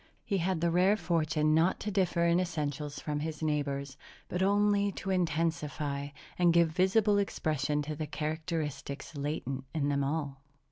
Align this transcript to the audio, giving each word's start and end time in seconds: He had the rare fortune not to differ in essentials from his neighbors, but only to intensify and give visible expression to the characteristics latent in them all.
He 0.25 0.39
had 0.39 0.61
the 0.61 0.71
rare 0.71 0.97
fortune 0.97 1.53
not 1.53 1.79
to 1.81 1.91
differ 1.91 2.25
in 2.25 2.39
essentials 2.39 2.99
from 2.99 3.19
his 3.19 3.43
neighbors, 3.43 3.97
but 4.27 4.41
only 4.41 4.91
to 4.93 5.11
intensify 5.11 6.07
and 6.39 6.51
give 6.53 6.69
visible 6.69 7.19
expression 7.19 7.83
to 7.83 7.95
the 7.95 8.07
characteristics 8.07 9.15
latent 9.15 9.63
in 9.75 9.89
them 9.89 10.03
all. 10.03 10.41